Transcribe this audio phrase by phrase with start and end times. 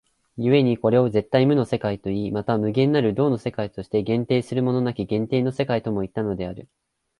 [0.35, 6.67] 故にこれを絶対無の世界といい、また無限なる動の世界として限定するものなき限定の世界ともいったのである。